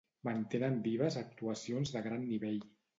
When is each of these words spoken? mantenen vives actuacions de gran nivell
mantenen 0.29 0.79
vives 0.89 1.19
actuacions 1.27 1.97
de 1.99 2.05
gran 2.11 2.29
nivell 2.35 2.63